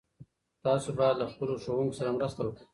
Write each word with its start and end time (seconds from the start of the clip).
تاسو 0.65 0.89
باید 0.97 1.15
له 1.21 1.25
خپلو 1.31 1.53
ښوونکو 1.63 1.97
سره 1.99 2.15
مرسته 2.17 2.41
وکړئ. 2.43 2.65